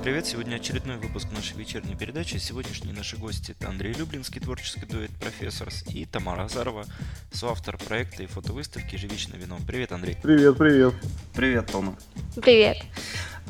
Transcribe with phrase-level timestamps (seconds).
[0.00, 0.26] Всем привет!
[0.26, 2.38] Сегодня очередной выпуск нашей вечерней передачи.
[2.38, 6.86] Сегодняшние наши гости это Андрей Люблинский, творческий дуэт Профессорс, и Тамара Азарова,
[7.30, 9.58] соавтор проекта и фотовыставки «Живичное вино».
[9.66, 10.16] Привет, Андрей!
[10.22, 10.94] Привет, привет!
[11.34, 11.96] Привет, Тома!
[12.40, 12.78] Привет!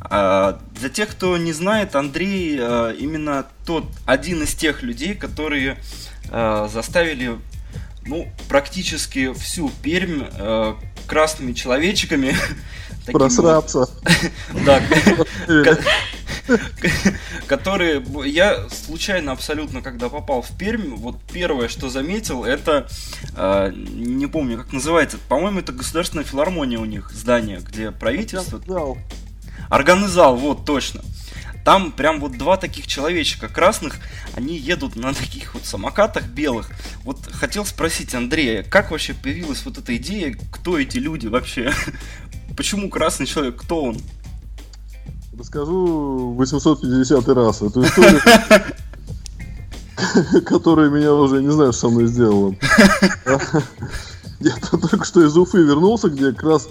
[0.00, 5.78] А, для тех, кто не знает, Андрей а, именно тот, один из тех людей, которые
[6.30, 7.38] а, заставили
[8.04, 10.24] ну, практически всю Пермь
[11.06, 12.34] красными человечками.
[13.06, 13.88] Просраться.
[14.64, 14.82] Да.
[17.46, 18.04] Которые...
[18.26, 22.88] Я случайно абсолютно, когда попал в Пермь, вот первое, что заметил, это...
[23.36, 25.18] Э, не помню, как называется.
[25.28, 28.60] По-моему, это Государственная филармония у них, здание, где правительство...
[29.68, 31.02] Органызал, вот, точно.
[31.64, 33.98] Там прям вот два таких человечка красных,
[34.34, 36.70] они едут на таких вот самокатах белых.
[37.04, 41.72] Вот хотел спросить Андрея, как вообще появилась вот эта идея, кто эти люди вообще?
[42.56, 43.98] Почему красный человек, кто он?
[45.40, 48.20] Расскажу 850 раз эту историю,
[50.44, 52.54] которая меня уже не знаю, что со мной сделала.
[54.40, 56.68] Я только что из Уфы вернулся, где как раз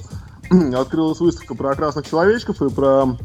[0.76, 3.18] открылась выставка про красных человечков и про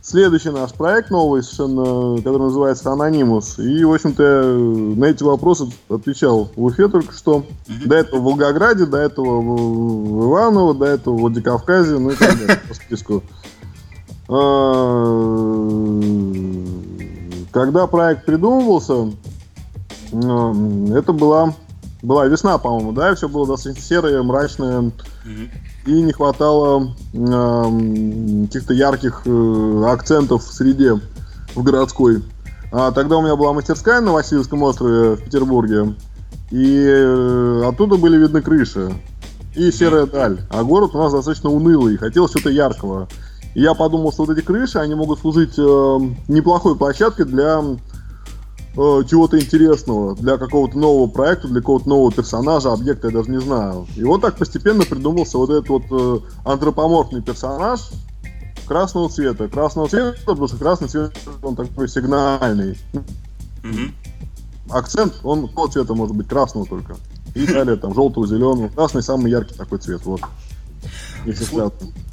[0.00, 3.58] следующий наш проект новый, совершенно, который называется Анонимус.
[3.58, 4.44] И, в общем-то,
[4.96, 7.44] на эти вопросы отвечал в Уфе только что.
[7.66, 7.86] Mm-hmm.
[7.86, 12.38] До этого в Волгограде, до этого в Иваново, до этого в Владикавказе, ну и так
[12.38, 13.24] далее по списку.
[14.28, 16.02] А,
[17.50, 19.12] когда проект придумывался,
[20.12, 21.54] это была,
[22.02, 24.80] была весна, по-моему, да, и все было достаточно серое, мрачное.
[24.80, 25.50] Mm-hmm
[25.86, 31.00] и не хватало э, каких-то ярких э, акцентов в среде,
[31.54, 32.22] в городской.
[32.70, 35.94] А тогда у меня была мастерская на Васильевском острове в Петербурге,
[36.50, 38.94] и э, оттуда были видны крыши
[39.54, 40.40] и серая даль.
[40.50, 43.08] А город у нас достаточно унылый, хотел что-то яркого.
[43.54, 49.02] И я подумал, что вот эти крыши, они могут служить э, неплохой площадкой для э,
[49.08, 53.86] чего-то интересного, для какого-то нового проекта, для какого-то нового персонажа, объекта, я даже не знаю.
[53.96, 57.90] И вот так постепенно придумался вот этот вот э, антропоморфный персонаж
[58.66, 59.48] красного цвета.
[59.48, 61.12] Красного цвета, потому что красный цвет,
[61.42, 62.78] он такой сигнальный.
[63.62, 63.92] Mm-hmm.
[64.70, 66.28] Акцент, он какого цвета может быть?
[66.28, 66.96] Красного только.
[67.34, 68.68] И далее там желтого, зеленого.
[68.68, 70.22] Красный самый яркий такой цвет, вот.
[71.24, 71.46] Если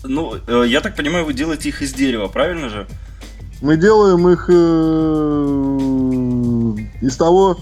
[0.03, 2.87] Ну, э, я так понимаю, вы делаете их из дерева, правильно же?
[3.61, 4.53] Мы делаем их э,
[7.01, 7.57] из того,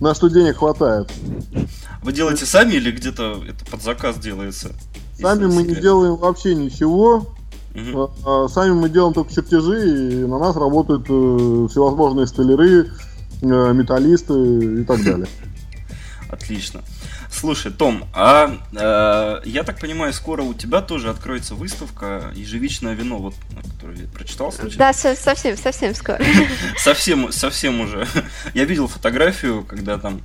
[0.00, 1.10] на что денег хватает.
[2.02, 4.72] Вы делаете сами или где-то это под заказ делается?
[5.18, 7.26] Сами мы не делаем вообще ничего.
[7.74, 8.48] Угу.
[8.48, 12.90] Сами мы делаем только чертежи, и на нас работают э, всевозможные столяры,
[13.42, 15.28] э, металлисты и так далее.
[16.28, 16.82] Отлично.
[17.30, 23.18] Слушай, Том, а э, я так понимаю, скоро у тебя тоже откроется выставка «Ежевичное вино»,
[23.18, 23.34] вот,
[23.74, 24.78] которую я прочитал случайно.
[24.78, 26.20] Да, совсем, совсем скоро.
[26.76, 28.06] Совсем, совсем уже.
[28.52, 30.20] Я видел фотографию, когда там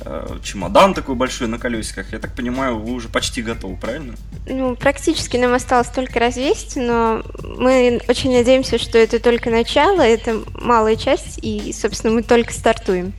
[0.00, 2.12] э, чемодан такой большой на колесиках.
[2.12, 4.14] Я так понимаю, вы уже почти готовы, правильно?
[4.46, 10.42] Ну, практически нам осталось только развесить, но мы очень надеемся, что это только начало, это
[10.60, 13.14] малая часть, и, собственно, мы только стартуем.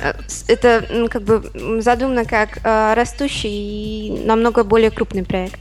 [0.00, 0.14] Э,
[0.48, 5.60] это как бы задумано как э, растущий и намного более крупный проект.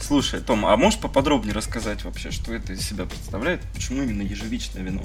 [0.00, 3.60] Слушай, Том, а можешь поподробнее рассказать вообще, что это из себя представляет?
[3.72, 5.02] Почему именно ежевичное вино?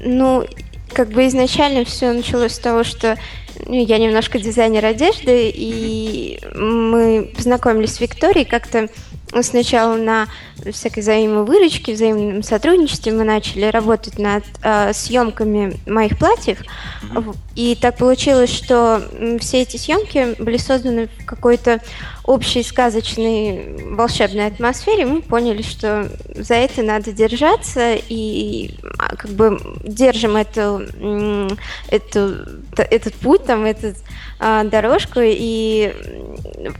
[0.00, 0.44] Ну,
[0.92, 3.16] как бы изначально все началось с того, что
[3.66, 8.88] ну, я немножко дизайнер одежды, и мы познакомились с Викторией как-то
[9.42, 10.26] сначала на
[10.72, 16.58] всякой взаимной выручке, взаимном сотрудничестве мы начали работать над э, съемками моих платьев.
[17.02, 17.36] Mm-hmm.
[17.56, 19.02] И так получилось, что
[19.40, 21.80] все эти съемки были созданы в какой-то
[22.24, 25.04] общей сказочной волшебной атмосфере.
[25.04, 30.82] Мы поняли, что за это надо держаться и а, как бы держим эту,
[31.88, 32.36] эту,
[32.76, 33.94] этот путь, там, эту
[34.40, 35.92] э, дорожку и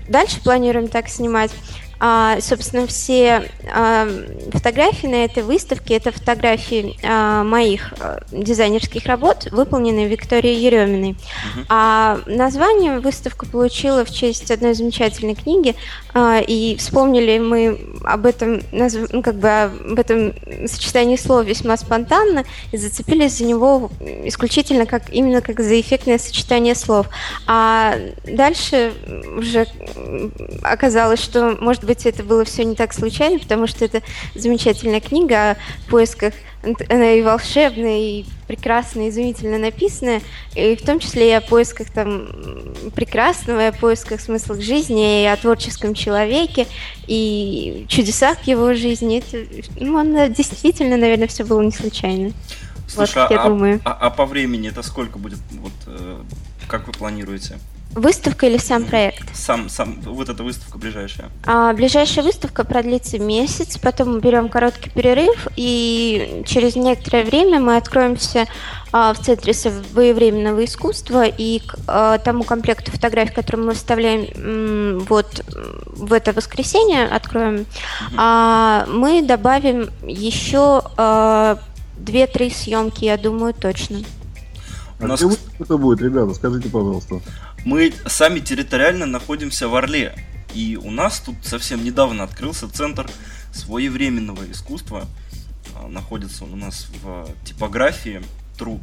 [0.08, 1.50] дальше планируем так снимать.
[2.06, 4.06] А, собственно, все а,
[4.52, 7.94] фотографии на этой выставке это фотографии а, моих
[8.30, 11.12] дизайнерских работ, выполненные Викторией Ереминой.
[11.12, 11.64] Uh-huh.
[11.70, 15.76] А название выставка получила в честь одной замечательной книги,
[16.46, 20.32] и вспомнили мы об этом, ну, как бы об этом
[20.66, 23.90] сочетании слов весьма спонтанно и зацепились за него
[24.24, 27.08] исключительно как именно как за эффектное сочетание слов.
[27.46, 28.92] А дальше
[29.36, 29.66] уже
[30.62, 34.02] оказалось, что может быть, это было все не так случайно, потому что это
[34.34, 35.56] замечательная книга о
[35.90, 36.34] поисках
[36.88, 40.20] она и волшебная, и прекрасная, изумительно написанная,
[40.54, 42.28] и в том числе и о поисках там
[42.94, 46.66] прекрасного, и о поисках смысла жизни, и о творческом человеке,
[47.06, 49.18] и чудесах его жизни.
[49.18, 49.46] Это,
[49.80, 52.32] ну, он действительно, наверное, все было не случайно.
[52.86, 53.80] Слушай, вот, а, я думаю.
[53.84, 55.38] А, а по времени это сколько будет?
[55.52, 56.20] Вот, э,
[56.68, 57.58] как вы планируете?
[57.94, 59.24] Выставка или сам проект?
[59.36, 61.30] Сам, сам, вот эта выставка ближайшая.
[61.46, 67.76] А, ближайшая выставка продлится месяц, потом мы берем короткий перерыв, и через некоторое время мы
[67.76, 68.46] откроемся
[68.90, 74.98] а, в Центре своевременного искусства, и к а, тому комплекту фотографий, который мы выставляем м,
[75.08, 75.44] вот
[75.86, 77.66] в это воскресенье, откроем, угу.
[78.16, 81.58] а, мы добавим еще а,
[81.98, 83.98] 2-3 съемки, я думаю, точно.
[85.00, 85.22] А нас...
[85.22, 87.20] где это будет, ребята, скажите, пожалуйста.
[87.64, 90.14] Мы сами территориально находимся в Орле.
[90.52, 93.10] И у нас тут совсем недавно открылся центр
[93.52, 95.06] своевременного искусства.
[95.74, 98.22] А, находится он у нас в типографии
[98.58, 98.80] Труд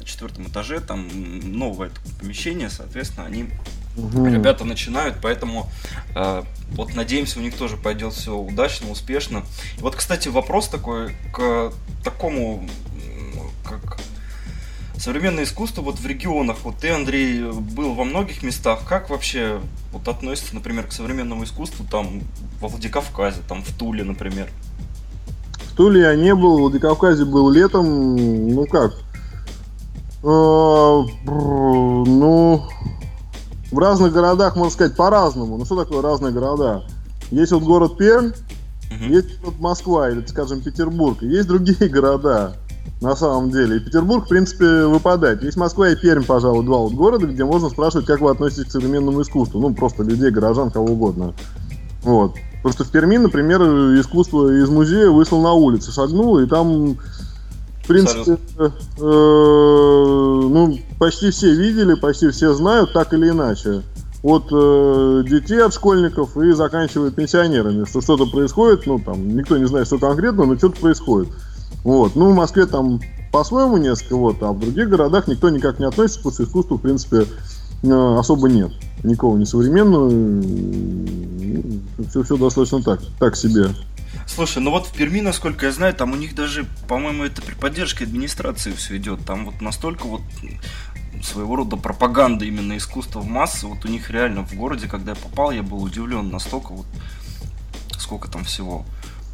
[0.00, 0.80] на четвертом этаже.
[0.80, 1.08] Там
[1.56, 3.50] новое помещение, соответственно, они
[3.96, 4.26] угу.
[4.26, 5.70] ребята начинают, поэтому
[6.16, 9.44] э, вот надеемся, у них тоже пойдет все удачно, успешно.
[9.78, 11.72] И вот, кстати, вопрос такой к
[12.02, 12.68] такому,
[13.64, 13.98] как
[15.02, 16.58] современное искусство вот в регионах.
[16.62, 18.82] Вот ты, Андрей, был во многих местах.
[18.88, 19.60] Как вообще
[19.92, 22.22] вот относится, например, к современному искусству там
[22.60, 24.48] во Владикавказе, там в Туле, например?
[25.56, 27.84] В Туле я не был, в Владикавказе был летом.
[28.54, 28.94] Ну как?
[30.22, 32.68] А, ну,
[33.72, 35.58] в разных городах, можно сказать, по-разному.
[35.58, 36.84] Ну, что такое разные города?
[37.32, 38.30] Есть вот город Пермь,
[39.08, 41.22] есть вот Москва или, скажем, Петербург.
[41.22, 42.54] Есть другие города
[43.02, 43.76] на самом деле.
[43.76, 45.42] И Петербург, в принципе, выпадает.
[45.42, 48.70] Есть Москва и Пермь, пожалуй, два вот города, где можно спрашивать, как вы относитесь к
[48.70, 49.60] современному искусству.
[49.60, 51.34] Ну, просто людей, горожан, кого угодно.
[52.02, 52.34] Вот.
[52.62, 53.60] Потому что в Перми, например,
[54.00, 56.96] искусство из музея вышло на улице, шагнул, и там,
[57.82, 58.68] в принципе, э,
[58.98, 63.82] ну, почти все видели, почти все знают, так или иначе.
[64.22, 69.64] От э, детей, от школьников и заканчивая пенсионерами, что что-то происходит, ну, там, никто не
[69.66, 71.30] знает, что конкретно, но что-то происходит.
[71.84, 72.16] Вот.
[72.16, 73.00] Ну, в Москве там
[73.32, 76.80] по-своему несколько, вот, а в других городах никто никак не относится, потому что искусства, в
[76.80, 77.26] принципе,
[77.82, 78.72] э, особо нет.
[79.02, 80.10] Никого не современного.
[82.08, 83.70] Все, все достаточно так, так себе.
[84.26, 87.54] Слушай, ну вот в Перми, насколько я знаю, там у них даже, по-моему, это при
[87.54, 89.24] поддержке администрации все идет.
[89.24, 90.20] Там вот настолько вот
[91.22, 93.66] своего рода пропаганда именно искусства в массы.
[93.66, 96.86] Вот у них реально в городе, когда я попал, я был удивлен настолько вот
[97.98, 98.84] сколько там всего.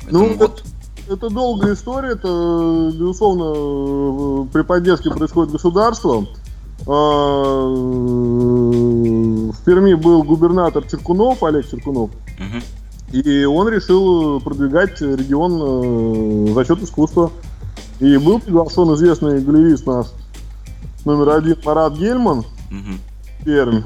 [0.03, 0.65] Поэтому ну, вот...
[1.09, 6.27] это долгая история, это, безусловно, при поддержке происходит государство.
[6.87, 7.65] А,
[9.53, 12.11] в Перми был губернатор Черкунов, Олег Черкунов,
[13.13, 17.31] и он решил продвигать регион э, за счет искусства.
[18.01, 20.07] И был приглашен известный галерист наш,
[21.05, 22.47] номер один, Марат Гельман, угу.
[23.45, 23.83] Пермь.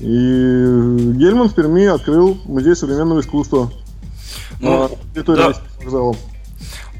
[0.00, 3.70] И Гельман в Перми открыл музей современного искусства.
[4.60, 5.52] Ну, а, да.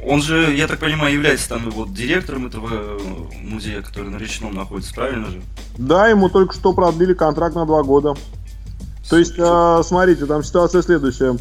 [0.08, 2.98] Он же, я так понимаю, является там вот директором этого э,
[3.42, 5.42] музея, который на Речном находится, правильно же?
[5.78, 8.14] Да, ему только что продлили контракт на два года.
[9.10, 11.36] То есть, э, смотрите, там ситуация следующая.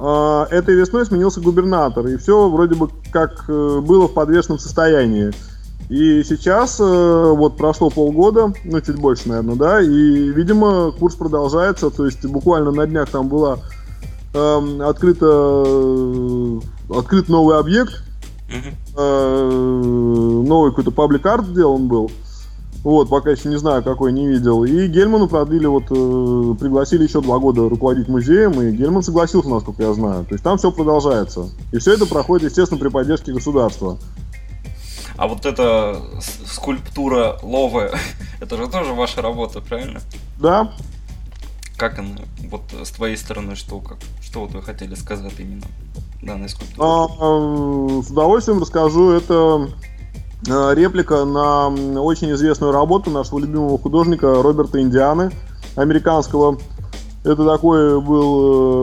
[0.00, 5.30] Э, этой весной сменился губернатор, и все вроде бы как э, было в подвешенном состоянии.
[5.88, 11.90] И сейчас, э, вот прошло полгода, ну чуть больше, наверное, да, и, видимо, курс продолжается,
[11.90, 13.60] то есть буквально на днях там была
[14.34, 15.24] эм, открыта,
[15.64, 16.60] э,
[16.90, 18.07] открыт новый объект, Э,
[18.94, 22.10] новый какой-то паблик арт сделан был.
[22.84, 24.64] Вот, пока еще не знаю, какой не видел.
[24.64, 29.82] И Гельману продлили, вот, э, пригласили еще два года руководить музеем, и Гельман согласился, насколько
[29.82, 30.24] я знаю.
[30.24, 31.50] То есть там все продолжается.
[31.72, 33.98] И все это проходит, естественно, при поддержке государства.
[35.16, 36.00] А вот эта
[36.46, 37.90] скульптура Ловы,
[38.40, 40.00] это же тоже ваша работа, правильно?
[40.40, 40.72] Да.
[41.78, 42.16] Как она,
[42.50, 45.64] вот с твоей стороны, что, как, что вот вы хотели сказать именно?
[46.22, 46.86] данной скульптуры?
[46.86, 49.12] А, с удовольствием расскажу.
[49.12, 49.68] Это
[50.48, 51.68] а, реплика на
[52.00, 55.30] очень известную работу нашего любимого художника Роберта Индианы,
[55.76, 56.58] американского.
[57.24, 58.82] Это такой был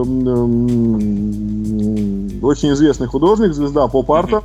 [2.46, 4.42] очень известный художник, звезда поп-арта.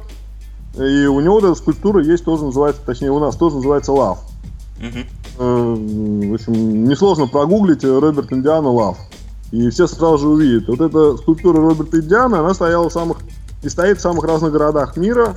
[0.78, 4.20] И у него эта скульптура есть, тоже называется, точнее у нас тоже называется Love.
[5.38, 8.98] В общем, несложно прогуглить Роберт Индиана Love
[9.52, 10.68] и все сразу же увидят.
[10.68, 13.18] Вот эта скульптура Роберта Идиана, она стояла в самых
[13.64, 15.36] и стоит в самых разных городах мира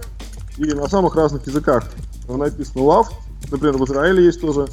[0.56, 1.84] и на самых разных языках.
[2.28, 3.08] Написано Love,
[3.50, 4.66] например, в Израиле есть тоже.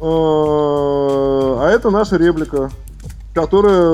[0.00, 2.70] А, а это наша реплика,
[3.32, 3.90] которая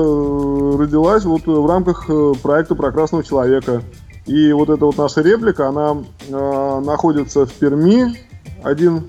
[0.77, 3.83] родилась вот в рамках э, проекта про красного человека.
[4.25, 5.97] И вот эта вот наша реплика, она
[6.27, 8.17] э, находится в Перми,
[8.63, 9.07] один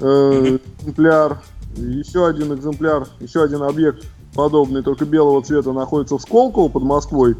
[0.00, 1.42] э, экземпляр,
[1.76, 4.04] еще один экземпляр, еще один объект
[4.34, 7.36] подобный, только белого цвета, находится в Сколково под Москвой,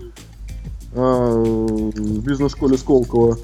[0.92, 3.38] э, в бизнес-школе Сколково.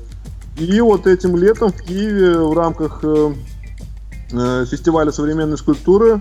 [0.58, 3.34] И вот этим летом в Киеве в рамках э,
[4.66, 6.20] фестиваля современной скульптуры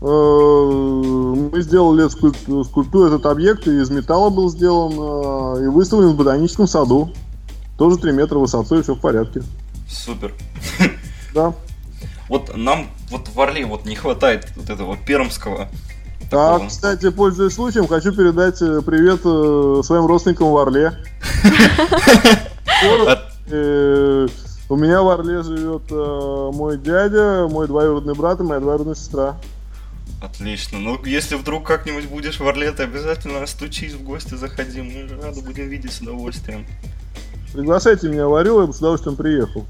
[0.00, 4.92] мы сделали скульптуру, этот объект из металла был сделан
[5.60, 7.10] и выставлен в ботаническом саду.
[7.76, 9.42] Тоже 3 метра высотой, все в порядке.
[9.88, 10.34] Супер.
[11.34, 11.52] Да.
[12.28, 15.68] Вот нам вот в Орле вот не хватает вот этого пермского
[16.30, 19.20] а, кстати, пользуясь случаем, хочу передать привет
[19.84, 20.92] своим родственникам в Орле.
[23.50, 24.28] Э,
[24.68, 29.36] у меня в Орле живет э, мой дядя, мой двоюродный брат и моя двоюродная сестра.
[30.20, 30.78] Отлично.
[30.78, 34.82] Ну, если вдруг как-нибудь будешь в Орле, то обязательно стучись в гости, заходи.
[34.82, 36.66] Мы рады будем видеть с удовольствием.
[37.52, 39.64] Приглашайте меня в Орел, я бы с удовольствием приехал.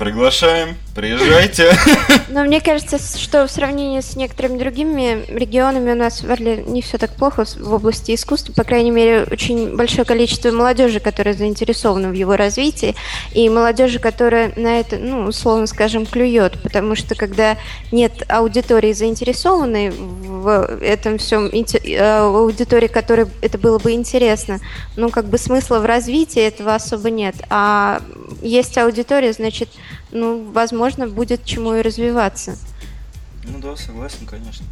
[0.00, 1.70] Приглашаем, приезжайте.
[2.30, 6.80] Но мне кажется, что в сравнении с некоторыми другими регионами у нас в Орле не
[6.80, 8.54] все так плохо в области искусства.
[8.54, 12.94] По крайней мере, очень большое количество молодежи, которая заинтересована в его развитии,
[13.34, 16.58] и молодежи, которая на это, ну, условно скажем, клюет.
[16.62, 17.58] Потому что когда
[17.92, 24.60] нет аудитории заинтересованной в этом всем, э, аудитории, которой это было бы интересно,
[24.96, 27.34] ну, как бы смысла в развитии этого особо нет.
[27.50, 28.00] А
[28.40, 29.68] есть аудитория, значит,
[30.12, 32.56] ну, возможно, будет чему и развиваться.
[33.44, 34.66] Ну да, согласен, конечно.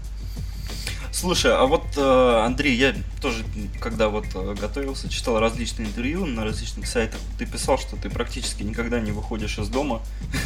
[1.11, 3.43] Слушай, а вот, э, Андрей, я тоже,
[3.81, 8.63] когда вот э, готовился, читал различные интервью на различных сайтах, ты писал, что ты практически
[8.63, 10.01] никогда не выходишь из дома,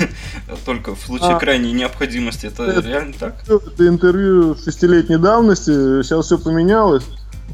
[0.64, 2.46] только в случае а, крайней необходимости.
[2.46, 3.42] Это, это реально так?
[3.46, 7.04] Это интервью шестилетней давности, сейчас все поменялось.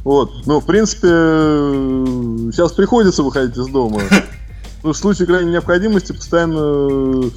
[0.05, 0.47] Вот.
[0.47, 1.09] Но, в принципе,
[2.53, 4.03] сейчас приходится выходить из дома.
[4.82, 7.30] Ну, в случае крайней необходимости постоянно э,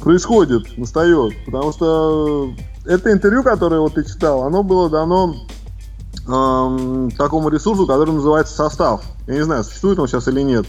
[0.00, 1.32] происходит, настает.
[1.46, 2.50] Потому что
[2.84, 5.36] это интервью, которое вот ты читал, оно было дано
[6.26, 9.02] эм, такому ресурсу, который называется «Состав».
[9.26, 10.66] Я не знаю, существует он сейчас или нет.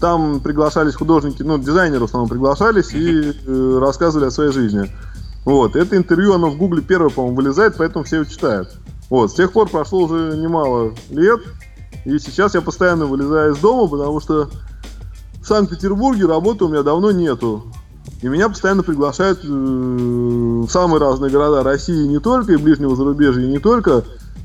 [0.00, 4.90] Там приглашались художники, ну, дизайнеры в основном приглашались и э, рассказывали о своей жизни.
[5.44, 8.70] Вот, это интервью, оно в гугле первое, по-моему, вылезает, поэтому все его читают.
[9.10, 11.40] Вот, с тех пор прошло уже немало лет,
[12.04, 14.50] и сейчас я постоянно вылезаю из дома, потому что
[15.42, 17.64] в Санкт-Петербурге работы у меня давно нету.
[18.20, 23.44] И меня постоянно приглашают э, в самые разные города России, не только, и ближнего зарубежья,
[23.46, 24.04] не только.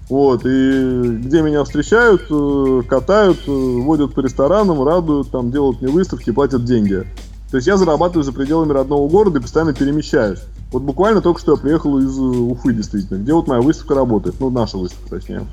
[0.09, 5.91] Вот, и где меня встречают, э, катают, э, водят по ресторанам, радуют, там делают мне
[5.91, 7.05] выставки, платят деньги.
[7.51, 10.39] То есть я зарабатываю за пределами родного города и постоянно перемещаюсь.
[10.71, 14.49] Вот буквально только что я приехал из Уфы, действительно, где вот моя выставка работает, ну,
[14.49, 15.45] наша выставка, точнее.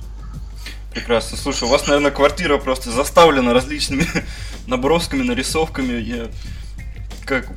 [0.95, 1.37] Прекрасно.
[1.37, 4.07] Слушай, у вас, наверное, квартира просто заставлена различными
[4.67, 6.01] набросками, нарисовками.
[6.01, 6.29] Я...
[7.25, 7.49] Как?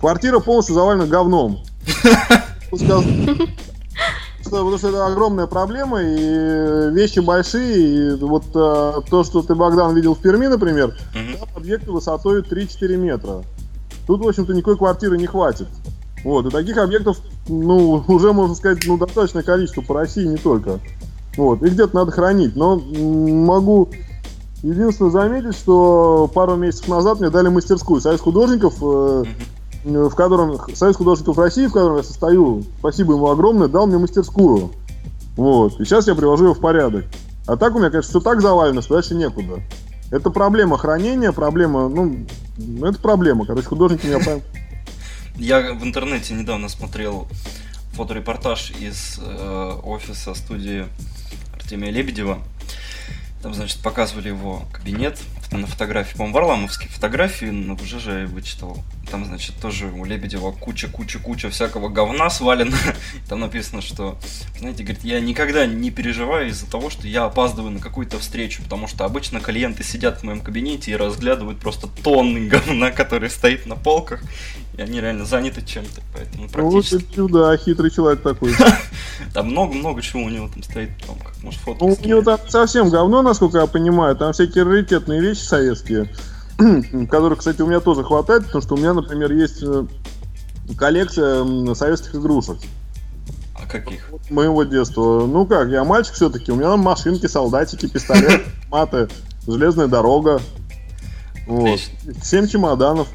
[0.00, 1.64] Квартира полностью завалена говном.
[4.44, 9.94] Потому что это огромная проблема, и вещи большие, и вот а, то, что ты, Богдан,
[9.94, 13.42] видел в Перми, например, mm там объекты высотой 3-4 метра.
[14.06, 15.66] Тут, в общем-то, никакой квартиры не хватит.
[16.22, 17.18] Вот, и таких объектов,
[17.48, 20.80] ну, уже, можно сказать, ну, достаточное количество по России, не только.
[21.36, 22.56] Вот, их где-то надо хранить.
[22.56, 23.90] Но могу
[24.62, 29.24] единственное заметить, что пару месяцев назад мне дали мастерскую Союз художников, э,
[29.84, 34.70] в котором Союз художников России, в котором я состою, спасибо ему огромное, дал мне мастерскую.
[35.36, 35.78] Вот.
[35.80, 37.04] И сейчас я привожу ее в порядок.
[37.46, 39.60] А так у меня, конечно, все так завалено, что дальше некуда.
[40.10, 42.26] Это проблема хранения, проблема, ну,
[42.82, 43.44] это проблема.
[43.44, 44.40] Короче, художники меня
[45.36, 47.28] Я в интернете недавно смотрел
[47.92, 50.86] фоторепортаж из э, офиса студии
[51.66, 52.38] Артемия Лебедева.
[53.42, 55.18] Там, значит, показывали его кабинет
[55.50, 58.84] на фотографии, по-моему, Варламовские фотографии на ВЖЖ я вычитал.
[59.10, 62.76] Там, значит, тоже у Лебедева куча-куча-куча всякого говна свалено.
[63.28, 64.18] Там написано, что,
[64.58, 68.88] знаете, говорит, я никогда не переживаю из-за того, что я опаздываю на какую-то встречу, потому
[68.88, 73.76] что обычно клиенты сидят в моем кабинете и разглядывают просто тонны говна, который стоит на
[73.76, 74.22] полках,
[74.76, 77.06] и они реально заняты чем-то, поэтому ну, практически...
[77.16, 78.54] Ну, чудо, хитрый человек такой.
[79.32, 81.84] Там много-много чего у него там стоит, там, как, может, фото.
[81.84, 86.10] Ну, у него там совсем говно, насколько я понимаю, там всякие раритетные вещи советские.
[87.10, 89.86] которых, кстати, у меня тоже хватает, потому что у меня, например, есть э,
[90.76, 92.56] коллекция советских игрушек.
[93.54, 94.10] А каких?
[94.30, 95.26] Моего детства.
[95.26, 99.08] Ну как, я мальчик все-таки, у меня там машинки, солдатики, пистолеты, маты,
[99.46, 100.40] железная дорога.
[101.46, 101.78] Вот.
[102.22, 103.08] Семь чемоданов.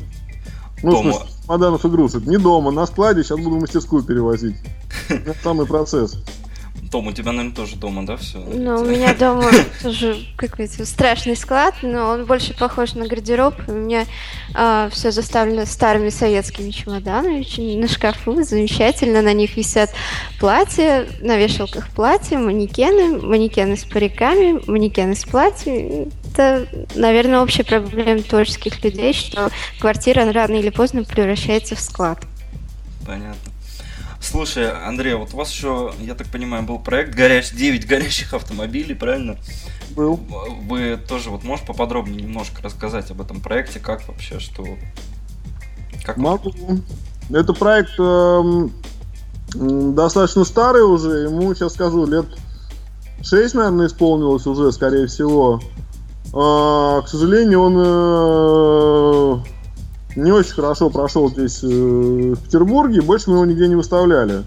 [0.84, 1.14] Ну, дома.
[1.14, 2.26] смысле, чемоданов игрушек.
[2.26, 4.56] Не дома, на складе, сейчас буду в мастерскую перевозить.
[5.10, 6.18] Это самый процесс.
[6.92, 8.38] Том, у тебя, наверное, тоже дома, да, все?
[8.38, 9.50] Ну, у меня дома
[9.82, 13.56] тоже какой-то страшный склад, но он больше похож на гардероб.
[13.70, 14.06] У меня
[14.54, 17.46] э, все заставлено старыми советскими чемоданами
[17.80, 19.22] на шкафу, замечательно.
[19.22, 19.92] На них висят
[20.38, 26.10] платья, на вешалках платья, манекены, манекены с париками, манекены с платьями.
[26.34, 32.20] Это, наверное, общая проблема творческих людей, что квартира рано или поздно превращается в склад.
[33.06, 33.51] Понятно.
[34.22, 37.52] Слушай, Андрей, вот у вас еще, я так понимаю, был проект горящ...
[37.52, 39.36] 9 горящих автомобилей, правильно?
[39.96, 40.16] Был.
[40.16, 44.66] Вы тоже вот можешь поподробнее немножко рассказать об этом проекте, как вообще, что...
[46.06, 46.54] Как Могу.
[47.30, 48.68] Это проект э,
[49.56, 52.26] достаточно старый уже, ему, сейчас скажу, лет
[53.24, 55.62] 6, наверное, исполнилось уже, скорее всего.
[56.28, 59.44] Э, к сожалению, он э,
[60.16, 64.44] не очень хорошо прошел здесь э, в Петербурге, больше мы его нигде не выставляли.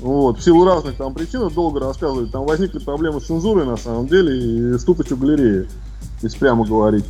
[0.00, 4.08] Вот, в силу разных там причин, долго рассказывать, там возникли проблемы с цензурой на самом
[4.08, 5.68] деле и с тупостью галереи,
[6.22, 7.04] если прямо говорить.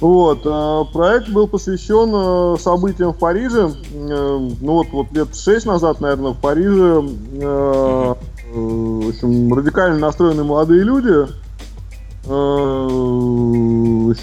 [0.00, 5.64] Вот, э, проект был посвящен э, событиям в Париже, э, ну вот, вот лет шесть
[5.64, 7.02] назад, наверное, в Париже,
[7.32, 8.14] э, э,
[8.54, 11.26] в общем, радикально настроенные молодые люди,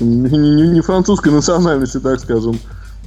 [0.01, 2.59] не, не, французской национальности, так скажем.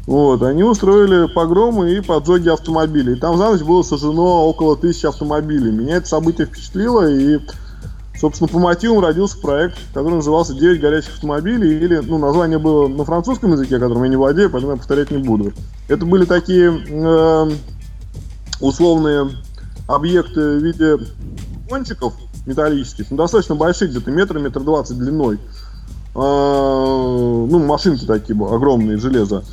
[0.07, 3.15] Вот, они устроили погромы и поджоги автомобилей.
[3.15, 5.73] И там за ночь было сожжено около тысячи автомобилей.
[5.73, 7.41] Меня это событие впечатлило, и,
[8.19, 13.05] собственно, по мотивам родился проект, который назывался «9 горячих автомобилей», или, ну, название было на
[13.05, 15.53] французском языке, которым я не владею, поэтому я повторять не буду.
[15.89, 17.51] Это были такие э,
[18.61, 19.31] условные
[19.89, 20.99] объекты в виде
[21.69, 22.15] кончиков,
[22.47, 25.39] металлических, ну, достаточно больших, где-то метр, метр двадцать длиной.
[26.15, 29.45] А, ну, машинки такие огромные, железо.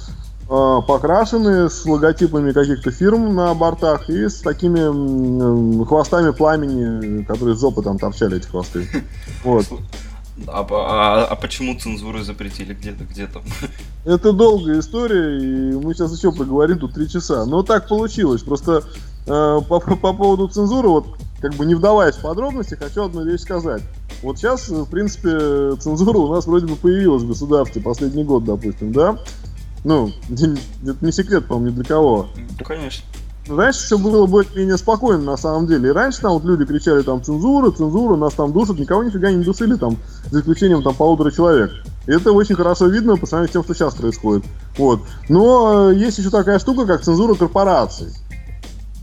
[0.49, 7.59] А, покрашенные с логотипами каких-то фирм на бортах и с такими хвостами пламени, которые с
[7.59, 8.87] жопы там торчали, эти хвосты.
[9.43, 9.65] Вот.
[10.47, 13.41] А, а, а почему цензуру запретили где-то, где-то?
[14.05, 17.45] Это долгая история, и мы сейчас еще проговорим тут три часа.
[17.45, 18.41] Но так получилось.
[18.41, 18.83] Просто
[19.25, 21.05] э, по, по поводу цензуры, вот
[21.41, 23.81] как бы не вдаваясь в подробности, хочу одну вещь сказать.
[24.21, 28.93] Вот сейчас, в принципе, цензура у нас вроде бы появилась в государстве последний год, допустим,
[28.93, 29.17] да?
[29.83, 30.55] Ну, это
[31.01, 32.27] не секрет, по-моему, ни для кого.
[32.37, 33.03] Ну, конечно.
[33.49, 35.89] Раньше все было более-менее спокойно, на самом деле.
[35.89, 39.43] И раньше там вот люди кричали там цензура, цензура, нас там душат, никого нифига не
[39.43, 39.97] душили там,
[40.31, 41.71] за исключением там полутора человек.
[42.07, 44.45] И это очень хорошо видно по сравнению с тем, что сейчас происходит.
[44.77, 45.01] Вот.
[45.27, 48.13] Но э, есть еще такая штука, как цензура корпораций.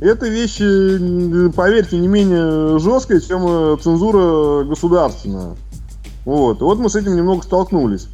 [0.01, 0.57] Это вещь,
[1.55, 5.57] поверьте, не менее жесткая, чем э, цензура государственная.
[6.25, 6.61] Вот.
[6.61, 8.09] И вот мы с этим немного столкнулись.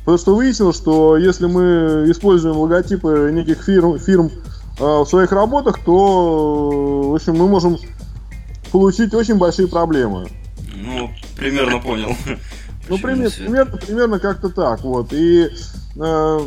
[0.00, 4.30] Потому что выяснилось, что если мы используем логотипы неких фирм, фирм
[4.78, 7.78] э, в своих работах, то, в общем, мы можем
[8.70, 10.28] получить очень большие проблемы.
[10.74, 12.14] Ну, примерно понял.
[12.90, 15.12] Ну, примерно, примерно, примерно как-то так, вот.
[15.12, 15.48] И
[15.96, 16.40] э,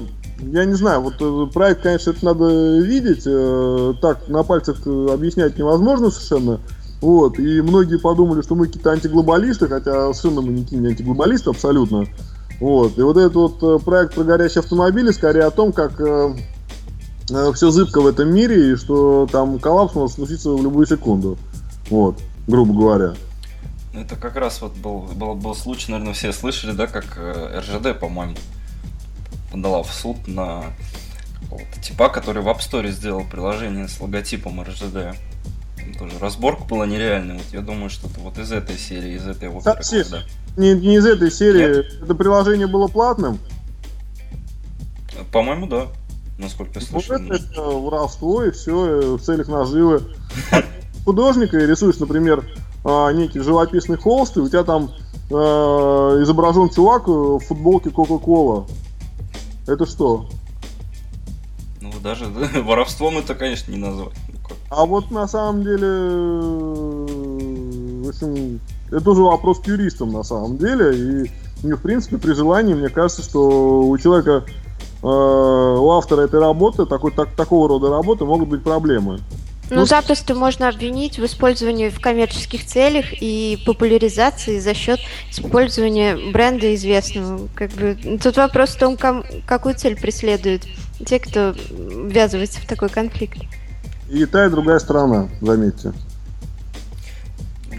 [0.52, 5.08] я не знаю, вот э, проект, конечно, это надо видеть, э, так на пальцах э,
[5.12, 6.60] объяснять невозможно совершенно.
[7.02, 12.06] Вот, и многие подумали, что мы какие-то антиглобалисты, хотя совершенно мы никакие не антиглобалисты абсолютно.
[12.60, 16.02] Вот, и вот этот вот проект про горящие автомобили скорее о том, как
[17.56, 21.38] все зыбко в этом мире, и что там коллапс может случиться в любую секунду.
[21.90, 23.14] Вот, грубо говоря.
[23.94, 28.36] Это как раз вот был, был, был случай, наверное, все слышали, да, как РЖД, по-моему,
[29.54, 30.64] подала в суд на
[31.44, 35.16] какого-то типа, который в App Store сделал приложение с логотипом RGD.
[35.78, 37.38] Там тоже разборка была нереальная.
[37.38, 39.76] Вот я думаю, что это вот из этой серии, из этой оперы.
[39.76, 40.06] Совсем.
[40.10, 40.24] Да.
[40.58, 41.78] Не, не из этой серии.
[41.78, 42.04] Нет?
[42.04, 43.38] Это приложение было платным?
[45.32, 45.88] По-моему, да.
[46.40, 47.18] Насколько я слышал.
[47.20, 50.02] Вот это, это воровство и все э, в целях наживы.
[51.06, 52.44] Художника и рисуешь, например,
[52.84, 54.92] а, некий живописный холст, и у тебя там
[55.30, 55.34] э,
[56.24, 58.66] изображен чувак в футболке Кока-Кола.
[59.68, 60.28] Это что?
[61.82, 64.14] Ну, даже да, воровством это, конечно, не назвать.
[64.28, 65.88] Ну, а вот на самом деле,
[68.04, 68.60] в общем,
[68.92, 71.26] это уже вопрос к юристам на самом деле.
[71.26, 71.32] И,
[71.64, 74.44] ну, в принципе, при желании, мне кажется, что у человека,
[75.02, 79.20] э, у автора этой работы, такой, так, такого рода работы могут быть проблемы.
[79.74, 85.00] Ну, ну, запросто можно обвинить в использовании в коммерческих целях и популяризации за счет
[85.32, 87.48] использования бренда известного.
[87.56, 90.64] Как бы, тут вопрос в том, ком, какую цель преследуют
[91.06, 93.40] те, кто ввязывается в такой конфликт.
[94.10, 95.92] И та, и другая сторона, заметьте.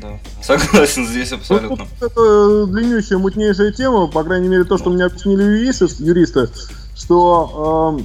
[0.00, 1.86] Да, согласен здесь абсолютно.
[2.00, 6.48] Ну, это длиннющая, мутнейшая тема, по крайней мере, то, что мне объяснили юристы, юристы
[6.96, 8.00] что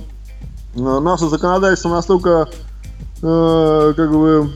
[0.75, 2.49] э, наше законодательство настолько
[3.21, 4.51] э, как бы,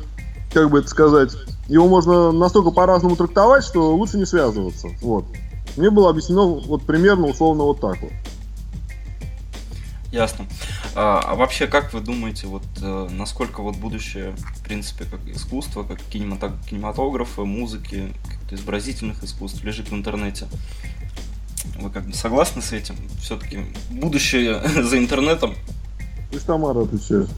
[0.53, 1.31] как бы это сказать,
[1.67, 4.89] его можно настолько по-разному трактовать, что лучше не связываться.
[5.01, 5.25] Вот.
[5.77, 8.11] Мне было объяснено вот примерно условно вот так вот.
[10.11, 10.45] Ясно.
[10.93, 15.81] А, а вообще, как вы думаете, вот э, насколько вот будущее, в принципе, как искусство,
[15.81, 20.45] как кинематографа, музыки, как-то изобразительных искусств лежит в интернете?
[21.79, 22.95] Вы как бы согласны с этим?
[23.19, 25.55] Все-таки будущее за интернетом?
[26.31, 27.29] Пусть Тамара отвечает.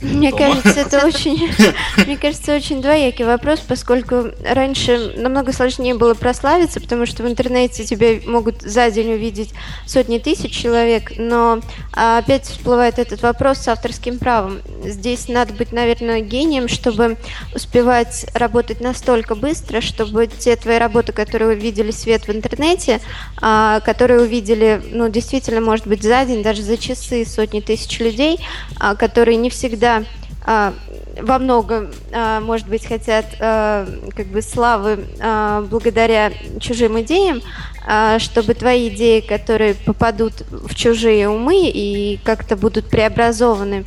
[0.00, 1.50] Мне кажется, это очень,
[2.06, 7.84] мне кажется, очень двоякий вопрос, поскольку раньше намного сложнее было прославиться, потому что в интернете
[7.84, 9.50] тебя могут за день увидеть
[9.86, 11.60] сотни тысяч человек, но
[11.92, 14.60] а, опять всплывает этот вопрос с авторским правом.
[14.84, 17.18] Здесь надо быть, наверное, гением, чтобы
[17.54, 23.00] успевать работать настолько быстро, чтобы те твои работы, которые увидели свет в интернете,
[23.42, 28.40] а, которые увидели, ну, действительно, может быть, за день, даже за часы сотни тысяч людей,
[28.78, 30.02] а, которые не всегда всегда
[30.44, 30.74] а,
[31.20, 37.40] во многом, а, может быть, хотят а, как бы славы а, благодаря чужим идеям,
[37.86, 43.84] а, чтобы твои идеи, которые попадут в чужие умы и как-то будут преобразованы,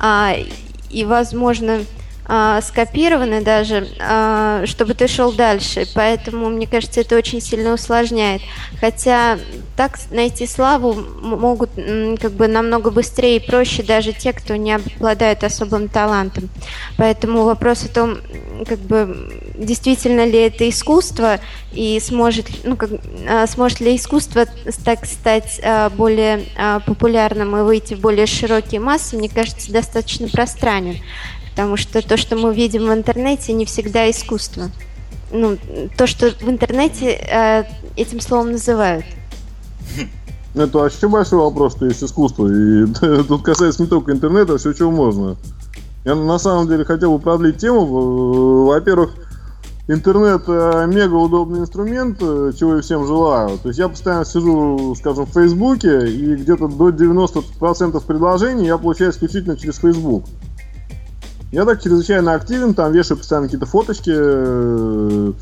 [0.00, 0.34] а,
[0.88, 1.80] и, возможно,
[2.28, 5.86] а, скопированы даже, а, чтобы ты шел дальше.
[5.94, 8.42] Поэтому, мне кажется, это очень сильно усложняет.
[8.80, 9.38] Хотя
[9.76, 11.70] так найти славу могут
[12.20, 16.48] как бы намного быстрее и проще даже те, кто не обладает особым талантом.
[16.96, 18.18] Поэтому вопрос о том,
[18.66, 21.38] как бы действительно ли это искусство
[21.72, 22.90] и сможет, ну, как,
[23.28, 24.46] а, сможет ли искусство
[24.84, 25.60] так стать
[25.96, 26.44] более
[26.86, 30.96] популярным и выйти в более широкие массы, мне кажется, достаточно пространен
[31.56, 34.64] потому что то, что мы видим в интернете, не всегда искусство.
[35.32, 35.56] Ну,
[35.96, 37.64] то, что в интернете э,
[37.96, 39.06] этим словом называют.
[40.54, 42.46] Это вообще большой вопрос, что есть искусство.
[42.46, 42.86] И
[43.24, 45.36] тут касается не только интернета, а все чего можно.
[46.04, 48.66] Я на самом деле хотел бы продлить тему.
[48.66, 49.14] Во-первых,
[49.88, 53.56] интернет э, мега удобный инструмент, э, чего я всем желаю.
[53.58, 59.10] То есть я постоянно сижу, скажем, в Фейсбуке, и где-то до 90% предложений я получаю
[59.10, 60.24] исключительно через Facebook.
[61.52, 65.32] Я так чрезвычайно активен, там вешаю постоянно какие-то фоточки, э,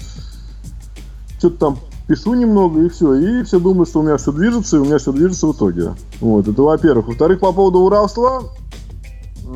[1.38, 3.14] что-то там пишу немного и все.
[3.14, 5.94] И все думают, что у меня все движется, и у меня все движется в итоге.
[6.20, 7.08] Вот, это во-первых.
[7.08, 8.42] Во-вторых, по поводу воровства,
[9.44, 9.48] э,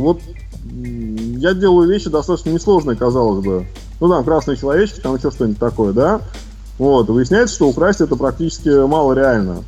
[0.00, 0.20] вот
[0.64, 3.66] я делаю вещи достаточно несложные, казалось бы.
[4.00, 6.20] Ну там, красные человечки, там еще что-нибудь такое, да?
[6.78, 9.64] Вот, выясняется, что украсть это практически мало реально.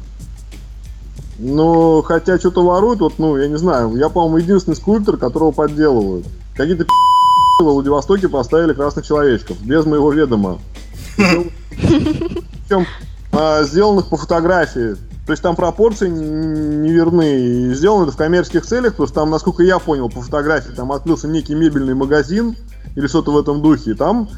[1.38, 6.26] Но хотя что-то воруют, вот, ну, я не знаю, я, по-моему, единственный скульптор, которого подделывают.
[6.56, 6.86] Какие-то
[7.60, 10.58] в Владивостоке поставили красных человечков, без моего ведома.
[11.16, 12.86] Причем
[13.32, 14.96] а, сделанных по фотографии.
[15.26, 17.40] То есть там пропорции неверны.
[17.40, 20.92] И сделано это в коммерческих целях, потому что там, насколько я понял, по фотографии там
[20.92, 22.56] открылся некий мебельный магазин
[22.94, 23.92] или что-то в этом духе.
[23.92, 24.28] И там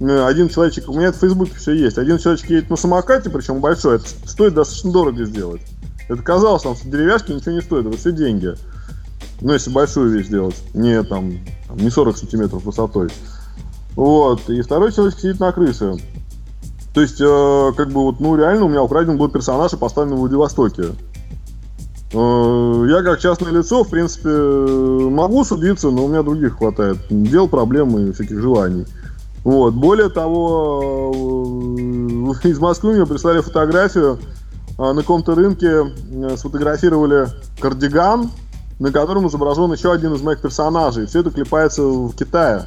[0.00, 3.28] э, один человечек, у меня это в Фейсбуке все есть, один человечек едет на самокате,
[3.28, 5.62] причем большой, это стоит достаточно дорого сделать.
[6.08, 8.54] Это казалось, там, что деревяшки ничего не стоят, это все деньги.
[9.40, 11.32] Ну, если большую вещь делать, не там,
[11.74, 13.08] не 40 сантиметров высотой.
[13.94, 15.94] Вот, и второй человек сидит на крыше.
[16.94, 20.14] То есть, э, как бы вот, ну, реально у меня украден был персонаж и поставлен
[20.16, 20.84] в Владивостоке.
[22.12, 26.98] Э, я как частное лицо, в принципе, могу судиться, но у меня других хватает.
[27.10, 28.86] Дел, проблем и всяких желаний.
[29.44, 29.74] Вот.
[29.74, 34.18] Более того, э, из Москвы мне прислали фотографию
[34.78, 35.92] на каком-то рынке
[36.36, 37.28] сфотографировали
[37.60, 38.30] кардиган,
[38.78, 41.06] на котором изображен еще один из моих персонажей.
[41.06, 42.66] Все это клепается в Китае.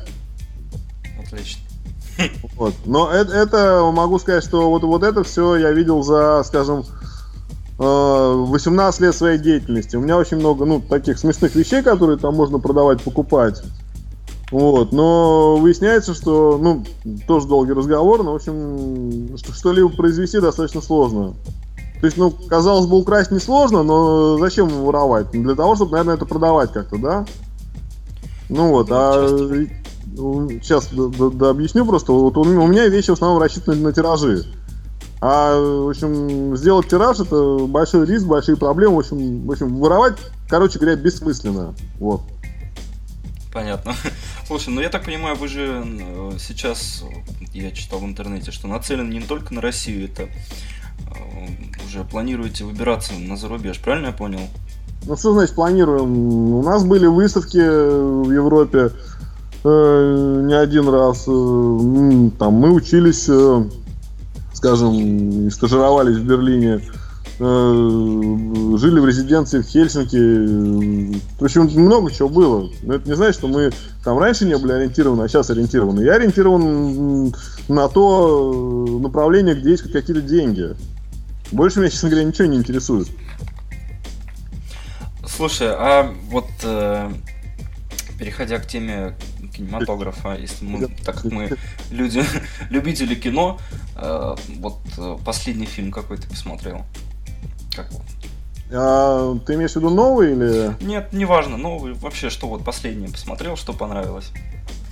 [1.23, 1.61] Отлично.
[2.57, 2.73] Вот.
[2.85, 6.83] Но это, это могу сказать, что вот, вот это все я видел за, скажем,
[7.77, 9.95] 18 э, лет своей деятельности.
[9.95, 13.63] У меня очень много, ну, таких смешных вещей, которые там можно продавать, покупать.
[14.51, 16.83] Вот, но выясняется, что, ну,
[17.27, 21.35] тоже долгий разговор, но, в общем, что-либо произвести достаточно сложно.
[21.99, 25.33] То есть, ну, казалось бы, украсть несложно, но зачем воровать?
[25.33, 27.25] Ну, для того, чтобы, наверное, это продавать как-то, да?
[28.47, 29.27] Ну вот, а
[30.15, 32.11] сейчас да, да, объясню просто.
[32.11, 34.45] Вот у, у меня вещи в основном рассчитаны на тиражи.
[35.21, 38.95] А, в общем, сделать тираж это большой риск, большие проблемы.
[38.95, 41.75] В общем, в общем, воровать, короче говоря, бессмысленно.
[41.99, 42.21] Вот.
[43.53, 43.93] Понятно.
[44.47, 47.03] Слушай, ну я так понимаю, вы же э, сейчас,
[47.53, 50.29] я читал в интернете, что нацелены не только на Россию, это
[51.85, 54.41] уже планируете выбираться на зарубеж, правильно я понял?
[55.05, 56.53] Ну что значит планируем?
[56.53, 58.91] У нас были выставки в Европе
[59.63, 61.23] э, не один раз.
[61.27, 63.63] Э, там мы учились, э,
[64.53, 66.81] скажем, стажировались в Берлине.
[67.39, 70.17] э, жили в резиденции в Хельсинки.
[71.39, 72.69] В общем, много чего было.
[72.83, 73.71] Но это не значит, что мы
[74.03, 76.01] там раньше не были ориентированы, а сейчас ориентированы.
[76.01, 77.33] Я ориентирован
[77.69, 80.75] на то направление, где есть какие-то деньги.
[81.51, 83.09] Больше меня, честно говоря, ничего не интересует.
[85.25, 87.11] Слушай, а вот э,
[88.17, 89.15] переходя к теме
[89.55, 91.51] кинематографа, если мы, так как мы
[91.91, 92.23] люди,
[92.69, 93.59] любители кино,
[93.95, 96.85] э, вот э, последний фильм какой ты посмотрел?
[97.75, 97.89] Как
[98.71, 100.83] А, ты имеешь в виду новый или?
[100.83, 101.93] Нет, неважно, новый.
[101.93, 104.31] Вообще, что вот последнее посмотрел, что понравилось?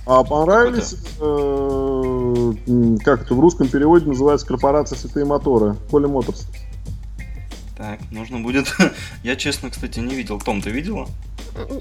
[0.08, 2.52] А понравились, э,
[3.04, 6.46] как это в русском переводе называется, корпорация Святые Моторы, Поли Моторс.
[7.76, 8.74] Так, нужно будет...
[9.22, 10.40] Я, честно, кстати, не видел.
[10.40, 11.06] Том, ты видела?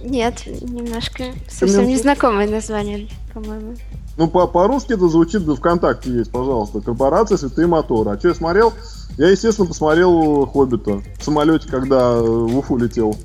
[0.03, 1.23] Нет, немножко.
[1.47, 1.93] Совсем мне...
[1.93, 3.75] незнакомое название, по-моему.
[4.17, 6.81] Ну, по- по-русски это звучит, да ВКонтакте есть, пожалуйста.
[6.81, 8.11] Корпорация Святые Моторы.
[8.11, 8.73] А что я смотрел?
[9.17, 13.15] Я, естественно, посмотрел Хоббита в самолете, когда в Уфу летел.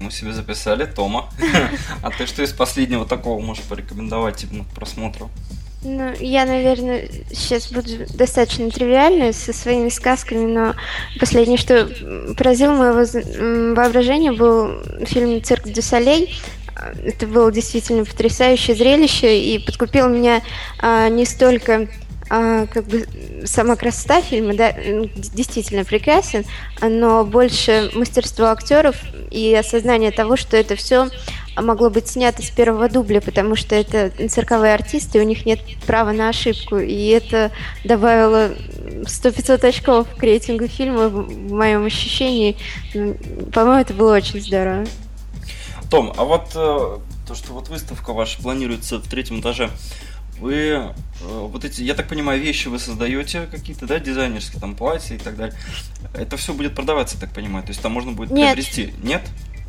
[0.00, 1.28] Мы себе записали Тома.
[2.02, 5.30] А ты что из последнего такого можешь порекомендовать типа, к просмотру?
[5.82, 10.74] Ну, я, наверное, сейчас буду достаточно тривиальной со своими сказками, но
[11.18, 11.88] последнее, что
[12.36, 16.34] поразило мое воображение, был фильм «Цирк дю Солей».
[17.04, 20.42] Это было действительно потрясающее зрелище и подкупил меня
[20.78, 21.88] а, не столько
[22.30, 23.06] а, как бы
[23.44, 26.44] сама красота фильма, да, действительно прекрасен,
[26.80, 28.96] но больше мастерство актеров
[29.32, 31.08] и осознание того, что это все
[31.56, 36.12] могло быть снято с первого дубля, потому что это цирковые артисты, у них нет права
[36.12, 36.78] на ошибку.
[36.78, 37.50] И это
[37.84, 38.52] добавило
[39.02, 42.56] 100-500 очков к рейтингу фильма в моем ощущении.
[43.52, 44.86] По-моему, это было очень здорово.
[45.90, 49.70] Том, а вот э, то, что вот выставка ваша планируется в третьем этаже,
[50.40, 55.14] вы э, вот эти, я так понимаю, вещи вы создаете какие-то, да, дизайнерские, там, платья
[55.14, 55.56] и так далее.
[56.14, 57.64] Это все будет продаваться, я так понимаю.
[57.64, 58.54] То есть там можно будет Нет.
[58.54, 58.94] приобрести.
[59.02, 59.22] Нет?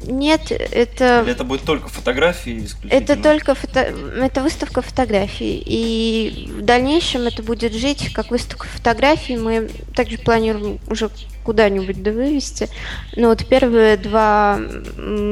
[0.03, 1.21] Нет, это...
[1.21, 3.79] Или это будет только фотографии Это только фото...
[3.79, 5.61] это выставка фотографий.
[5.63, 9.35] И дальнейшем это будет жить как выставка фотографий.
[9.35, 11.09] Мы также планируем уже
[11.43, 12.69] куда-нибудь да вывести.
[13.17, 14.57] Но вот первые два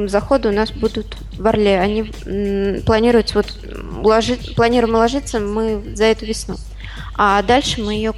[0.06, 1.80] захода у нас будут в Орле.
[1.80, 2.02] Они
[2.84, 3.46] планируются вот
[4.02, 6.56] уложить, планируем уложиться мы за эту весну.
[7.14, 8.12] А дальше мы ее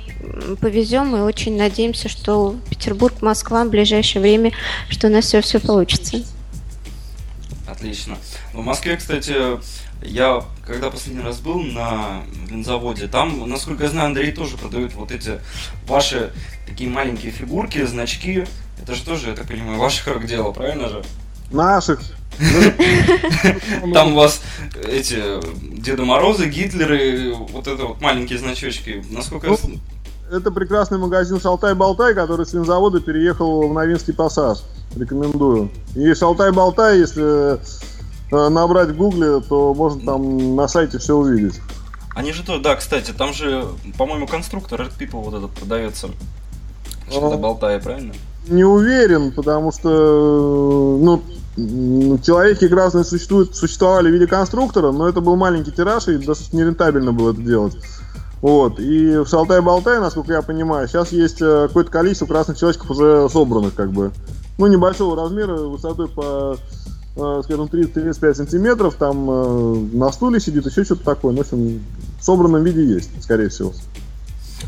[0.61, 4.51] повезем и очень надеемся, что Петербург, Москва в ближайшее время,
[4.89, 6.25] что у нас все все получится.
[7.69, 8.19] Отлично.
[8.53, 9.35] В Москве, кстати,
[10.05, 15.11] я когда последний раз был на винзаводе, там, насколько я знаю, Андрей тоже продают вот
[15.11, 15.41] эти
[15.87, 16.33] ваши
[16.67, 18.47] такие маленькие фигурки, значки.
[18.81, 21.03] Это же тоже, я так понимаю, ваших рук дело, правильно же?
[21.51, 22.01] Наших.
[23.93, 24.41] Там у вас
[24.89, 25.21] эти
[25.81, 29.05] Деда Морозы, Гитлеры, вот это вот маленькие значочки.
[29.11, 29.79] Насколько я ну,
[30.31, 34.59] это прекрасный магазин Шалтай-Болтай, который с винзавода переехал в Новинский пассаж.
[34.97, 35.71] Рекомендую.
[35.95, 37.59] И Шалтай-Болтай, если
[38.33, 41.61] набрать в гугле, то можно там на сайте все увидеть.
[42.15, 43.67] Они же тоже, да, кстати, там же,
[43.97, 46.09] по-моему, конструктор Red People вот этот продается.
[47.11, 48.15] Шалтай-Болтай, правильно?
[48.49, 51.23] Не уверен, потому что, ну,
[51.55, 57.13] Человеки разные существуют, существовали в виде конструктора, но это был маленький тираж, и достаточно нерентабельно
[57.13, 57.77] было это делать.
[58.41, 58.81] Вот.
[58.81, 63.75] И в Шалтай-Болтай, насколько я понимаю, сейчас есть э, какое-то количество красных человечков уже собранных,
[63.75, 64.13] как бы
[64.57, 66.57] ну, небольшого размера, высотой по, э,
[67.15, 71.33] скажем, 30-35 сантиметров, там э, на стуле сидит, еще что-то такое.
[71.33, 71.83] Ну, в общем,
[72.19, 73.73] в собранном виде есть, скорее всего.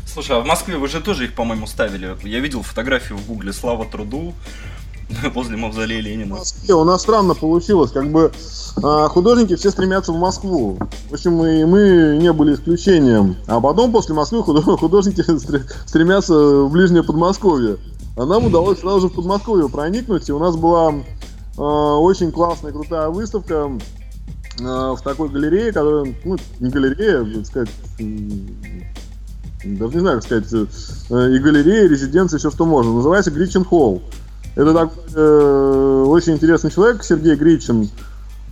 [0.05, 2.15] Слушай, а в Москве вы же тоже их, по-моему, ставили.
[2.23, 4.33] Я видел фотографию в гугле «Слава труду»
[5.33, 6.35] возле мавзолея Ленина.
[6.35, 8.31] В Москве у нас странно получилось, как бы
[8.83, 10.77] а, художники все стремятся в Москву.
[11.09, 13.37] В общем, мы, мы не были исключением.
[13.47, 14.43] А потом после Москвы
[14.77, 15.21] художники
[15.87, 17.77] стремятся в ближнее Подмосковье.
[18.17, 21.03] А нам удалось сразу же в Подмосковье проникнуть, и у нас была э,
[21.57, 23.71] очень классная, крутая выставка
[24.59, 27.69] э, в такой галерее, которая, ну, не галерея, так сказать,
[29.65, 32.93] даже не знаю, как сказать, э, и галерея, и резиденция, все, что можно.
[32.93, 34.01] Называется Гричин Холл.
[34.55, 37.87] Это такой э, очень интересный человек, Сергей Гричин, э,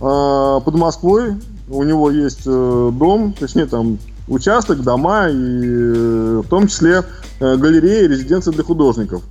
[0.00, 1.36] под Москвой.
[1.68, 7.04] У него есть э, дом, точнее, там участок, дома, и э, в том числе
[7.40, 9.22] э, галерея и резиденция для художников.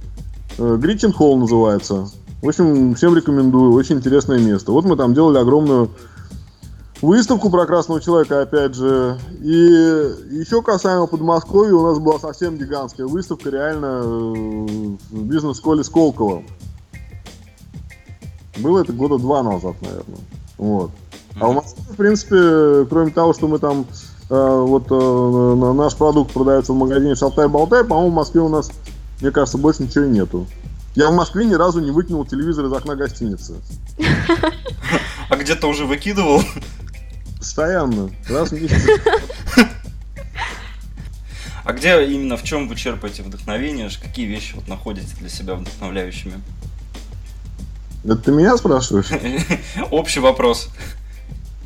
[0.58, 2.08] Э, Гричин Холл называется.
[2.44, 3.72] В общем, всем рекомендую.
[3.72, 4.74] Очень интересное место.
[4.74, 5.92] Вот мы там делали огромную
[7.02, 9.18] выставку про Красного Человека, опять же.
[9.40, 16.44] И еще касаемо Подмосковья, у нас была совсем гигантская выставка, реально, э, в бизнес-школе Сколково.
[18.58, 20.20] Было это года два назад, наверное.
[20.58, 20.92] Вот.
[21.40, 23.86] А в Москве, в принципе, кроме того, что мы там
[24.30, 28.70] э, вот э, наш продукт продается в магазине Шалтай-Болтай, по-моему, в Москве у нас
[29.24, 30.46] мне кажется, больше ничего и нету.
[30.96, 33.56] Я в Москве ни разу не выкинул телевизор из окна гостиницы.
[35.30, 36.44] А где-то уже выкидывал?
[37.38, 38.12] Постоянно.
[38.30, 38.88] Раз в месяц.
[41.64, 43.90] А где именно, в чем вы черпаете вдохновение?
[44.02, 46.42] Какие вещи вот находите для себя вдохновляющими?
[48.04, 49.08] Это ты меня спрашиваешь?
[49.92, 50.70] Общий вопрос.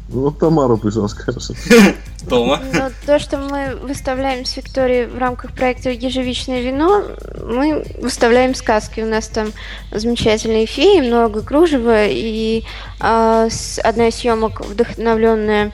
[0.10, 1.52] Вот Тамара пусть расскажет.
[2.30, 2.62] Тома?
[2.74, 7.04] Ну, то, что мы выставляем с Викторией в рамках проекта «Ежевичное вино»,
[7.44, 9.02] мы выставляем сказки.
[9.02, 9.52] У нас там
[9.92, 12.64] замечательные феи, много кружева, и
[13.00, 13.50] э,
[13.84, 15.72] одна из съемок вдохновленная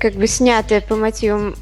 [0.00, 1.54] как бы снятая по мотивам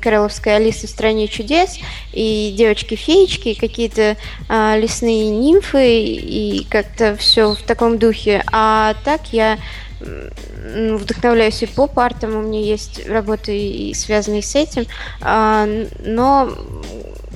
[0.00, 1.78] Кареловской Алисы в стране чудес,
[2.12, 4.16] и девочки-феечки, какие-то
[4.48, 8.42] а, лесные нимфы, и как-то все в таком духе.
[8.50, 9.58] А так я
[10.98, 14.86] вдохновляюсь и поп-артом, у меня есть работы и связанные с этим,
[15.20, 15.66] а,
[16.04, 16.52] но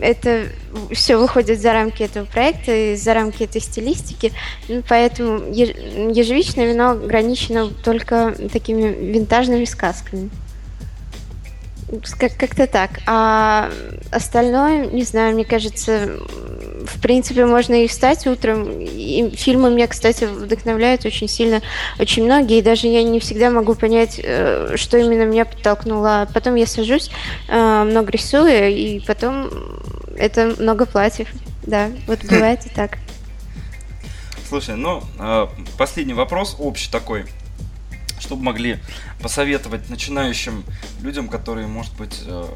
[0.00, 0.46] это
[0.92, 4.32] все выходит за рамки этого проекта и за рамки этой стилистики,
[4.68, 10.30] ну, поэтому ежевичное вино ограничено только такими винтажными сказками.
[12.18, 12.90] Как- как-то так.
[13.06, 13.70] А
[14.10, 16.18] остальное, не знаю, мне кажется,
[16.84, 18.80] в принципе, можно и встать утром.
[18.80, 21.62] И фильмы меня, кстати, вдохновляют очень сильно,
[21.98, 22.58] очень многие.
[22.58, 26.28] И даже я не всегда могу понять, э, что именно меня подтолкнуло.
[26.34, 27.10] Потом я сажусь,
[27.48, 29.50] э, много рисую, и потом
[30.16, 31.28] это много платьев.
[31.62, 32.98] Да, вот бывает и так.
[34.48, 35.46] Слушай, ну, э,
[35.78, 37.26] последний вопрос, общий такой
[38.18, 38.78] что бы могли
[39.22, 40.64] посоветовать начинающим
[41.02, 42.46] людям, которые, может быть, э,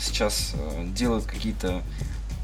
[0.00, 1.82] сейчас э, делают какие-то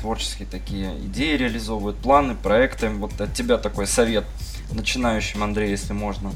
[0.01, 2.89] творческие такие идеи, реализовывают планы, проекты.
[2.91, 4.25] Вот от тебя такой совет
[4.73, 6.31] начинающим, Андрей, если можно.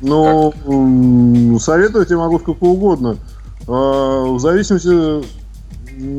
[0.00, 1.62] Ну, как?
[1.62, 3.16] советовать я могу сколько угодно.
[3.66, 5.22] В зависимости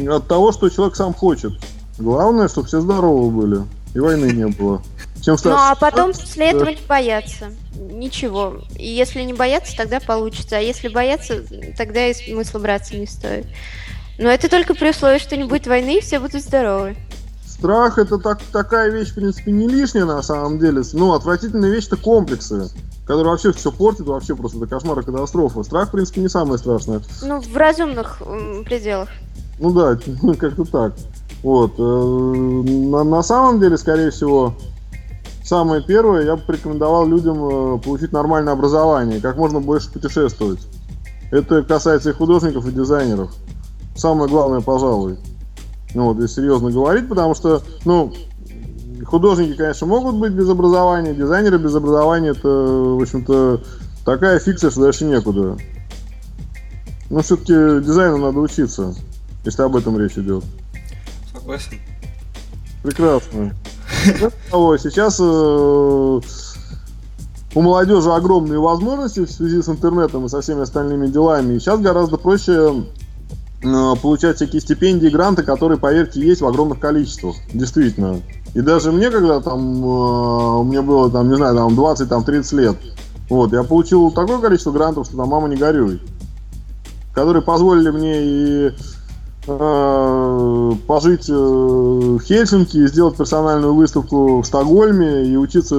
[0.08, 1.54] от того, что человек сам хочет.
[1.98, 4.82] Главное, чтобы все здоровы были и войны не было.
[5.21, 7.53] Чем ну, а потом после этого не бояться.
[7.75, 8.60] Ничего.
[8.75, 10.58] И если не бояться, тогда получится.
[10.58, 11.43] А если бояться,
[11.77, 13.45] тогда и смысла браться не стоит.
[14.17, 16.97] Но это только при условии, что не будет войны, и все будут здоровы.
[17.47, 20.82] Страх это так, такая вещь, в принципе, не лишняя на самом деле.
[20.91, 22.69] Ну, отвратительная вещь это комплексы,
[23.06, 25.63] которые вообще все портят, вообще просто это кошмар и катастрофа.
[25.63, 27.01] Страх, в принципе, не самое страшное.
[27.21, 28.21] Ну, в разумных
[28.65, 29.08] пределах.
[29.60, 29.97] Ну да,
[30.39, 30.93] как-то так.
[31.43, 31.73] Вот.
[31.77, 34.56] Э, на, на самом деле, скорее всего,
[35.43, 40.60] самое первое, я бы порекомендовал людям э, получить нормальное образование, как можно больше путешествовать.
[41.32, 43.32] Это касается и художников, и дизайнеров.
[43.95, 45.17] Самое главное, пожалуй.
[45.93, 48.13] Ну вот, если серьезно говорить, потому что, ну,
[49.06, 53.62] художники, конечно, могут быть без образования, дизайнеры без образования, это, в общем-то,
[54.06, 55.58] такая фикция, что дальше некуда.
[57.10, 58.95] Но все-таки дизайну надо учиться,
[59.43, 60.43] если об этом речь идет.
[61.43, 61.79] Согласен.
[62.84, 63.53] Прекрасно.
[64.79, 66.21] Сейчас э,
[67.56, 71.56] у молодежи огромные возможности в связи с интернетом и со всеми остальными делами.
[71.56, 72.86] И сейчас гораздо проще
[73.62, 77.36] э, получать всякие стипендии, гранты, которые, поверьте, есть в огромных количествах.
[77.53, 78.21] Действительно.
[78.53, 82.53] И даже мне, когда там, э, меня было, там, не знаю, там 20, там 30
[82.53, 82.77] лет,
[83.29, 86.01] вот, я получил такое количество грантов, что там мама не горюй.
[87.13, 88.71] Которые позволили мне и
[89.45, 95.75] пожить э, в Хельсинки, сделать персональную выставку в Стокгольме и учиться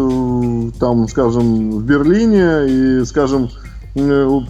[0.79, 2.67] там, скажем, в Берлине
[3.01, 3.51] и, скажем,
[3.95, 4.41] э,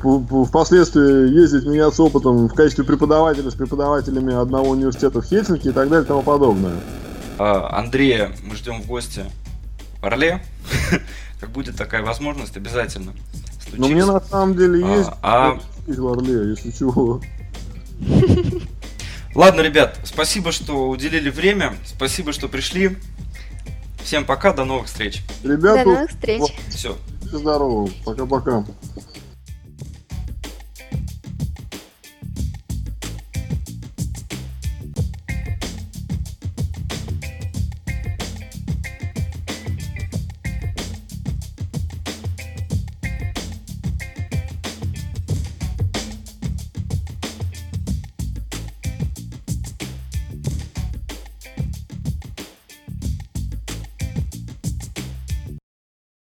[0.48, 5.88] впоследствии ездить, меняться опытом в качестве преподавателя с преподавателями одного университета в Хельсинки и так
[5.88, 6.74] далее и тому подобное.
[7.38, 9.24] А, Андрея мы ждем в гости
[10.00, 10.42] в Орле.
[11.40, 13.12] Как будет такая возможность, обязательно.
[13.76, 15.58] Ну, мне на самом деле а, есть а...
[15.86, 17.20] в Орле, если чего.
[19.34, 21.74] Ладно, ребят, спасибо, что уделили время.
[21.84, 22.96] Спасибо, что пришли.
[24.02, 25.22] Всем пока, до новых встреч.
[25.42, 26.42] Ребята, до новых встреч.
[26.68, 26.96] Все.
[27.22, 27.88] Здорово.
[28.04, 28.64] Пока-пока.